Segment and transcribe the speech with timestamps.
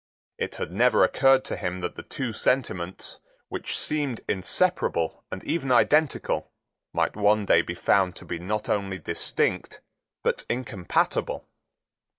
[0.39, 3.19] It had never occurred to him that the two sentiments,
[3.49, 6.49] which seemed inseparable and even identical,
[6.91, 9.79] might one day be found to be not only distinct
[10.23, 11.45] but incompatible.